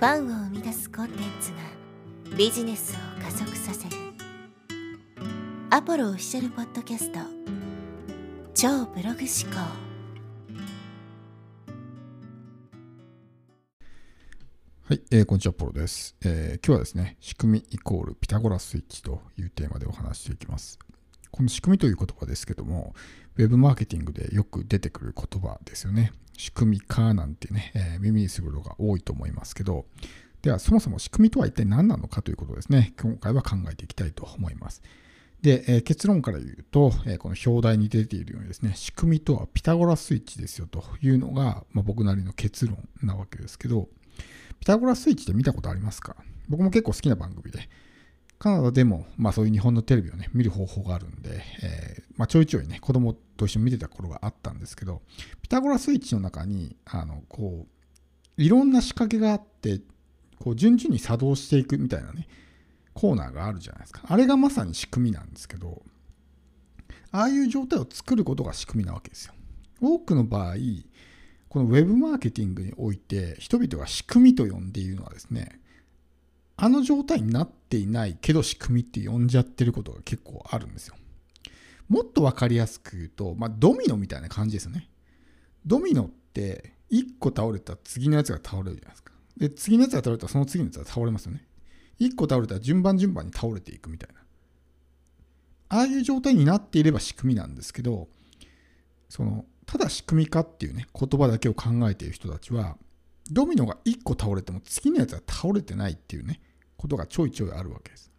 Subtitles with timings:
[0.00, 1.58] ファンを生み出すコンテンツが
[2.34, 3.96] ビジネスを加速させる。
[5.68, 7.18] アポロオフィシャルポッドキャスト。
[8.54, 9.60] 超ブログ思考。
[14.84, 20.78] はい、えー、こんにちは、ポロです、えー、今日はですね、仕組みイコールピタゴラスイッチというテーマでお話していきます。
[21.40, 22.94] この仕組みという言葉ですけども、
[23.38, 26.12] ウェブマーケティングでよく出てくる言葉ですよね。
[26.36, 29.86] 仕組みかなんてね、えー、耳にすることが多いと思いますけど、
[30.42, 34.82] ではそもそも仕組みとは一体何なのかということですね、今回は考えていきたいと思います。
[35.40, 43.88] で、えー、結論から言うと、えー、この表題に出ているようにですね、仕組みとはピタゴラスイッチですよというのが、まあ、僕なりの結論なわけですけど、
[44.58, 46.16] ピタゴラスイッチって見たことありますか？
[46.50, 47.70] 僕も結構好きな番組で、
[48.40, 55.02] カナダでも、まあそういう日本のテレビをね、見る方法があるんで、えー、まあちょいちょいね、子供と一緒に見てた頃があったんですけど、
[55.42, 57.66] ピタゴラスイッチの中に、あの、こ
[58.38, 59.82] う、いろんな仕掛けがあって、
[60.38, 62.28] こう、順々に作動していくみたいなね、
[62.94, 64.00] コーナーがあるじゃないですか。
[64.06, 65.82] あれがまさに仕組みなんですけど、
[67.12, 69.34] ああいう状態を作ることが仕組みなわけですよ。
[69.82, 70.54] 多くの場合、
[71.50, 75.60] このウェブマーケティングにおいて、人々が仕組みと呼んでいるのはですね、
[76.62, 80.94] あの状態になっていないけど仕組みって呼んじゃってることが結構あるんですよ。
[81.88, 84.90] もっと分かりやすく言うと、まあ、ドミノみたいな感じですよね。
[85.64, 89.12] ドミノって1個倒れたら次のやつが倒れるじゃないですか。
[89.38, 91.46] で、次のやつが倒れたらその次のやつが倒れますよね。
[91.98, 94.20] 1個倒れたら順番順番に倒れていくみたいな。
[95.70, 98.08] ああいう状態になっていれば仕組みなんですけど、
[99.08, 102.76] その、ただ仕組みかっていうね、言葉だけを考えている人たちは、
[103.30, 106.40] ドミノが1個倒れても次のやつは倒れてないっていうね、
[106.80, 108.10] ことがちょいちょいあるわけです。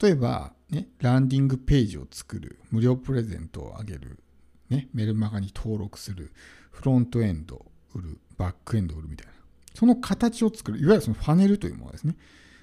[0.00, 4.22] 例えば、ね、ランディングページを作る、無料プレゼントをあげる、
[4.70, 6.32] ね、メルマガに登録する、
[6.70, 9.34] フロントエンド売る、バックエンド売るみたいな。
[9.74, 12.16] その形を作る、いわゆるそのファネルというものですね。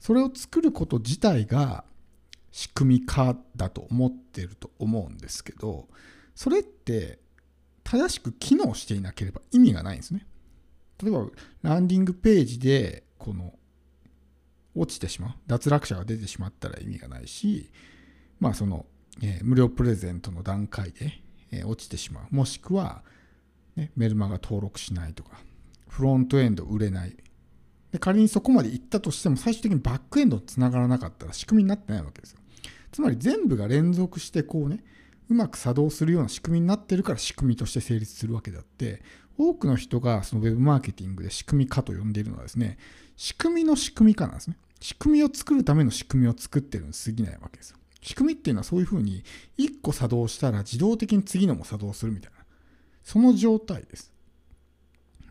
[0.00, 1.84] それを作ること自体が
[2.50, 5.88] 仕組み化だと思ってると思うんですけど、
[6.34, 7.18] それって
[7.84, 10.26] 正しく機能していなければ意味がないんですね。
[11.02, 11.26] 例えば、
[11.62, 13.57] ランディングページで、この
[14.78, 15.34] 落ちてしまう。
[15.46, 17.70] 脱落者が出てしまったら意味がないし
[18.40, 18.86] まあその、
[19.22, 22.34] えー、無料プレゼントの段階で、えー、落ちてしまう。
[22.34, 23.02] もしくは、
[23.76, 25.38] ね、メルマガ登録しないとか
[25.88, 27.16] フロントエンド売れない。
[27.92, 32.40] で仮にそこまで行ったとしても最終的にバックエンドつながらなかったら仕組みになってないわけですよ。
[32.92, 34.84] つまり全部が連続してこうね
[35.28, 39.02] うまく作動するような仕組みになってるから仕組みとして成立するわけであって
[39.36, 42.78] 多くの人がそのウェブマーケティングで仕組み化と呼んでいるのはですね
[43.16, 44.56] 仕組みの仕組み化なんですね。
[44.80, 47.78] 仕組みを作るための仕組みを作ってるに過ぎないわけですよ。
[48.00, 49.24] 仕組みっていうのはそういうふうに
[49.58, 52.38] 1個作動したら自動的に次のも作動するみたいな、
[53.02, 54.12] その状態です。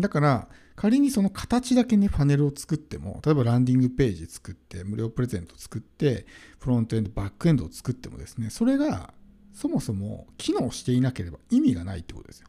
[0.00, 6.26] だから仮にその形だけね、パネルを作っても、例えばランディングページ作って、無料プレゼント作って、
[6.58, 9.14] フロントエンド、バックエンドを作ってもですね、それが
[9.52, 12.48] そもそも機能していなければ意味がないってことですよ。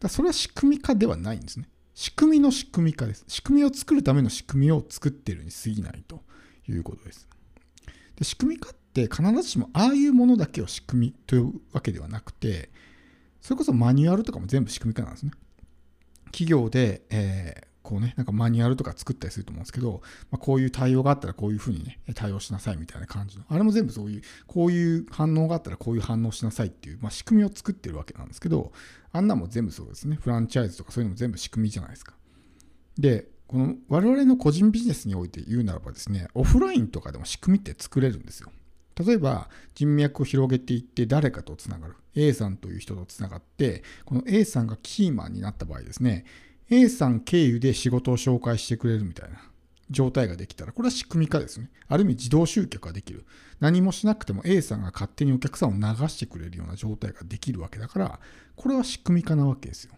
[0.00, 1.68] だそれは仕組み化ではないんですね。
[1.94, 3.24] 仕組みの仕組み化です。
[3.28, 6.22] 仕組みを作るための仕組みを作ってるに過ぎないと
[6.68, 7.28] いうことです。
[8.16, 12.70] で仕組み化って必ずしもああいうものだけを仕組みというわけではなくて、
[13.40, 15.32] それこそマニュアルとかも全部仕組み化なんですね。
[16.26, 23.44] 企業で、えこうね、なんかマニュアルとか作ったりすると思うんですけど、まあ、こういう対応があったらこういうふうにね、対応しなさいみたいな感じの。
[23.48, 28.70] あれも全部そういう、こういう反応があったらこういう反応しなさいっていう、まあ、仕組みを作ってるわけなんですけど、
[29.12, 30.16] あんなも全部そうですね。
[30.22, 32.14] フランチャイズとかそういうのも全部仕組みじゃないですか。
[32.96, 38.52] で、この我々の個人ビジネスにおいて言うならばですね、オフラインとかでも仕組みって作れるんですよ。
[39.04, 46.24] 例えば人脈を広げていって誰かとつながる A さんという人とつながってこの A さんがキーマンになった場合ですね
[46.70, 49.40] A さん経由で仕事を紹介してくれるみたいな
[49.90, 51.68] 状態ができたら、これは仕組み化ですね。
[51.88, 53.26] ある意味自動集客ができる。
[53.58, 58.20] 何もしなくても A さんが勝手にお客さんを流してくれるような状態ができるわけだから、
[58.54, 59.92] これは仕組み化なわけですよ。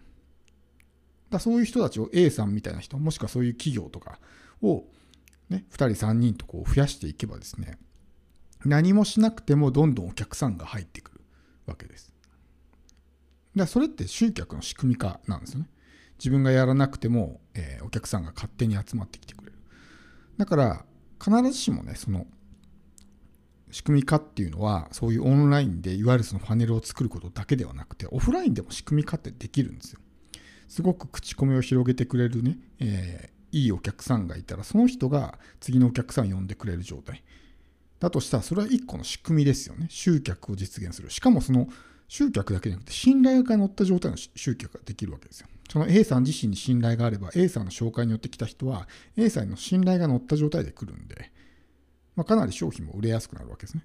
[1.28, 4.18] だそういう人たちを A さんみたいな人、もしくはそういう企業とか
[4.62, 4.84] を、
[5.50, 7.78] ね、2人3人とこう増やしていけばですね、
[8.64, 11.20] 何もしなくてもどんどんお客さんが入ってくる
[11.66, 12.12] わけです。
[13.54, 15.68] だそれって集客の仕組み化なんですよね。
[16.18, 19.58] 自分がやらなくても、えー、お客さんが勝手に集まってきてくれる。
[20.38, 20.84] だから
[21.22, 22.26] 必ずしもね、その
[23.70, 30.00] 仕組み化っていうのはそういうオンラインでいわゆるそのパネルを作ることだけではなくてオフラインでも仕組み化ってできるんですよ。
[30.68, 37.22] すごく口コミを広げてくれるね、えー、いいお客さんがいたらその人が次のお客さんを呼んでくれる状態。
[37.98, 39.86] だとしたらそれは一個の仕組みですよね。
[39.88, 41.10] 集客を実現する。
[41.10, 41.68] しかもその
[42.08, 45.46] 集客だけじゃなくて信頼が乗った状態の集客ができるわけですよ。
[45.72, 48.86] その A さん自身に信頼があれば A さんの紹介によって来た人は
[49.16, 51.32] A さんの信頼が乗った状態で来るんで、
[52.14, 53.78] まあ、かなり商品も売れやすくなるわけです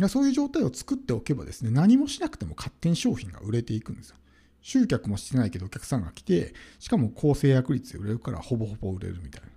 [0.00, 0.08] ね。
[0.08, 4.16] そういう状態を作っておけばですね、何もしなくても勝手に商品が売れていくんですよ。
[4.62, 9.48] 集客もしてないけどお客さんが来て、しかも高制約率で売れるからほぼほぼ売れるみたいな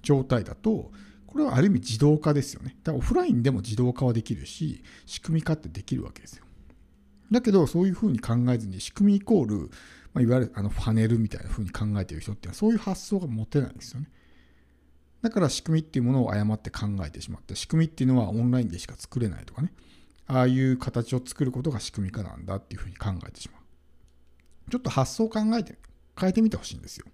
[0.00, 0.92] 状態だと、
[1.26, 2.74] これはある意味自動化ですよね。
[2.84, 6.44] だからオフラインでも自動化はできるし、仕組み化ってできるわけですよ。
[7.30, 9.70] だけど、そういうふうに考えずに、仕組みイコール、
[10.14, 14.08] まあ、いわゆるあのパネルみたいなふうに考えてる人っていうのは、そういう発想が持てないんですよね。
[15.22, 17.56] だから仕組みっていうものを誤って考えてしまった。
[17.56, 19.72] 仕組みっていうのはオンラインでしか作れないとかね。
[20.26, 24.70] ああいう形を作ることが仕組み化なんだっていうふうに考えてしまう。
[24.70, 25.76] ちょっと発想を考えて、
[26.18, 27.06] 変えてみてほしいんですよ。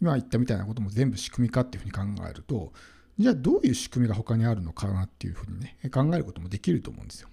[0.00, 2.72] 今言ったみたいなことも全部仕組み化っていうふうに考えると、
[3.18, 7.28] じゃあどういう仕組みが他にあるのかなっていうふうにね、考えることもできると思うんですよ。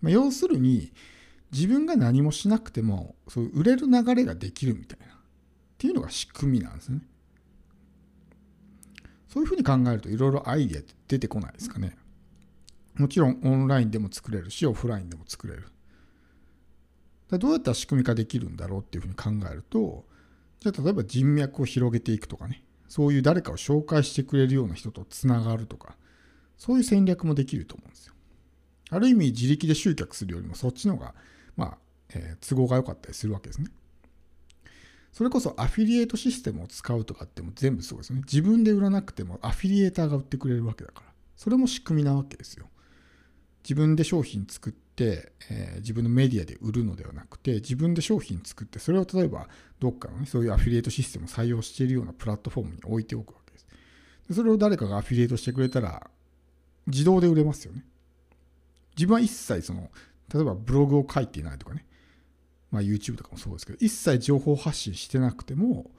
[0.00, 0.92] まあ、要するに、
[1.52, 5.18] 自分が何もしなくても、そういう売れる流れができるみたいな、っ
[5.78, 7.00] ていうのが仕組みなんですね。
[9.28, 11.96] そういうふうに考えるといろいろアイディアって出てこないですかね。
[12.94, 15.68] もちろんオンラインでも作れるし、オフラインでも作れる。
[17.28, 20.06] どうやったら仕組み化できるんだろうっていうふうに考えると、
[20.60, 25.96] じゃあ例えば人脈を広げていくとかね、そういう誰かを紹介してくれるような人とつながるとか、
[26.56, 28.14] そういう戦略もできると思うんですよ。
[28.90, 31.14] ある意味自力で集客するよりもそっちの方が、
[31.56, 31.78] まあ、
[32.10, 33.68] えー、都合が良かったりするわけですね。
[35.12, 38.20] それこそアフィリエイトシステムを使うとかっても全部そうですね。
[38.20, 41.12] 自分で売らなくてもアフィリエーターが売ってくれるわけだから。
[41.36, 42.66] それも仕組みなわけですよ。
[43.66, 49.48] 自分で商品作って、えー、自分のメディアで売るのではなくて自分で商品作ってそれを例えば
[49.80, 53.66] どっかのねそういうアフィリエイトシステムを採用しているようなプラットフォームに置いておくわけです
[54.28, 56.08] でそれを誰かがアフィリエイトしてくれたら
[56.86, 57.84] 自動で売れますよね
[58.96, 59.90] 自分は一切その
[60.32, 61.86] 例えばブログを書いていないとかね
[62.70, 65.90] まあ YouTube とかもそうですけど一切情報発信してなくても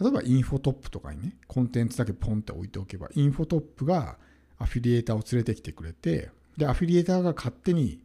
[0.00, 4.16] 例えばインフォトップとかにねコンテンツだけポンって置いておけばインフォトップが
[4.58, 8.00] アフィリエイターを連れてきてくれてで、アフィリエーターが勝手に、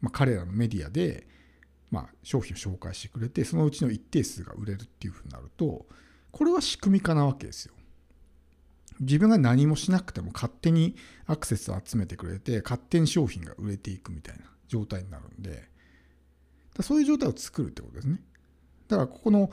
[0.00, 1.26] まあ、彼らのメディアで、
[1.90, 5.86] まあ、商品を紹介してくれて、そのうちの一定数が売れるっていうふうになると、
[6.30, 7.74] これは仕組み化なわけですよ。
[9.00, 15.68] 自分が何もしなくても勝手にアクセスを集めてくれて、勝手に商品が売れていくみたいな状態になるんで、
[16.80, 18.22] そういう状態を作るってことですね。
[18.88, 19.50] だからここの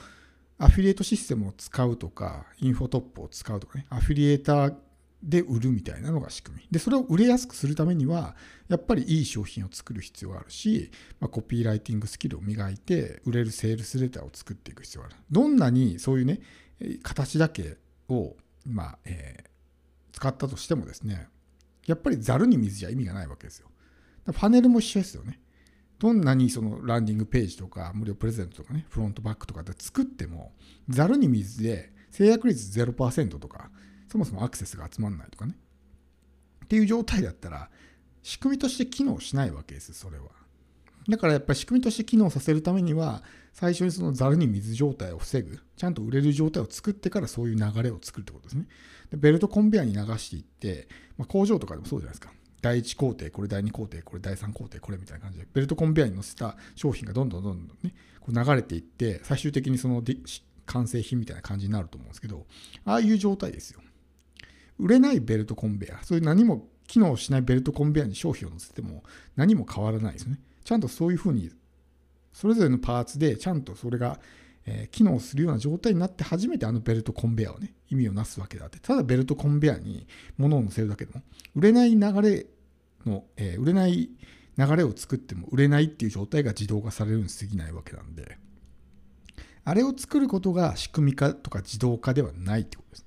[0.57, 4.73] アフィリエイトシステムを使うとか、インフォトップを使うとかね、アフィリエイター
[5.21, 6.67] で売るみたいなのが仕組み。
[6.71, 8.35] で、それを売れやすくするためには、
[8.69, 15.17] やっぱりいい商品を作る必要があるし、まあ、コピーライティングスキルを磨いて、売れるセールスレターを作っていく必要がある。
[15.29, 16.39] どんなにそういうね、
[17.03, 17.77] 形だけ
[18.07, 19.49] を、まあ、えー、
[20.13, 21.27] 使ったとしてもですね、
[21.85, 23.67] やっぱりざるに水じゃ意味がないわけですよ。
[24.33, 25.39] パネルも一緒ですよね。
[25.99, 30.53] どんなにそのランディングページとか無料プレゼントとかね、フロントバックとかで作っても、
[30.87, 33.69] ざるに水で制約率0%とか、
[34.07, 35.55] そもそもアクセスが集まんないとかね。
[36.65, 37.69] っていう状態だったら、
[38.23, 40.29] 仕組みとして機能しないわけです、それは。
[41.09, 43.23] だからやっぱり仕組みとして機能させるためには、
[43.53, 48.67] 最初にそのざるに水状態を防ぐ、ちゃんと売れる状態を作ってからそういう流れを作るってことですね。
[49.11, 50.87] でベルトコンベヤーに流していって、
[51.17, 52.31] まあ、工場とかでもそうじゃないですか。
[52.61, 60.03] 第1工程、これ第2工程、これ第3工程、これみたいな感じで、ベルトコンベヤーに乗せた商品がどんどんどんどんね、こう流れていって、最終的にその
[60.65, 62.45] 完成品みたいな感じになると思うんですけど、
[62.85, 63.81] ああいう状態ですよ。
[64.77, 69.03] 売れないベルトコンベヤー、そういう何も機能しないベルトコンベヤーに商品を載せても
[69.35, 70.39] 何も変わらないですね。
[70.63, 71.51] ちゃんとそういうふうに、
[72.33, 74.19] それぞれのパーツでちゃんとそれが、
[74.65, 81.21] え機能するような状態になって初めてあのベルトコンベヤーをね、意味をなすわけだって、ただベルトコンベヤーに物を載せるだけでも、
[81.55, 82.45] 売れない流れ
[83.05, 84.09] の、え、売れない
[84.57, 88.37] 流れを作っても売れないっていう状態が自動化されるに過ぎないわけなんで、
[89.63, 93.05] あれを作ることが仕組み化とか自動化ではないってことです。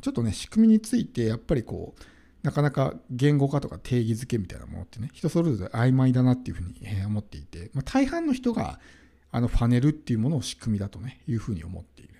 [0.00, 2.02] ちょっとね、仕組みについて、やっぱりこう、
[2.42, 8.80] なかなか言語化とか定義づけみたいなものってね、人それぞれ曖昧だなっていうふうに思っていて、まあ、大半の人が
[9.30, 12.14] あのファネルっていうものを仕組みだとね、いうふうに思っている。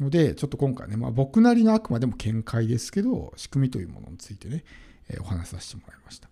[0.00, 4.64] ので、ちょっと今回ね、まあ、僕なりのあくまでも見解ですけど、仕組みというものについてね、
[5.08, 6.28] えお話しさせてもらいました。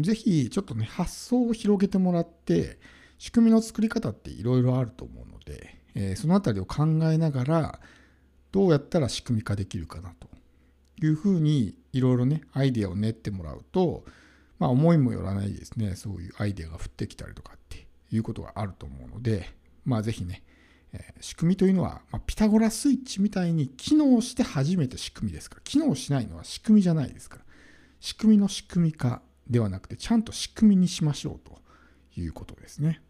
[0.00, 2.78] ぜひ、ちょっとね、発想を広げてもらって、
[3.18, 7.80] 仕組みの作り方っていろいろあると思うので、え、そのあたりを考えながら、
[8.52, 10.28] どうやったら仕組み化できるかなと
[11.02, 14.04] いうふうにいろいろねアイデアを練ってもらうと、
[14.58, 19.46] まあ、思いもよらないですねそういうアイデアが降ってきたりとかっていうことがあると思うので、
[19.84, 20.42] まあ、ぜひね、
[20.92, 27.42] えー、仕組みというのは、まあ、ピタゴラスイッチみたいに機能して初めて仕組みですから機能しないのは仕組みじゃないですから
[28.00, 31.58] 仕組みの仕組み化ではなくてちゃんと仕組みにしましょうと
[32.20, 33.00] いうことですね。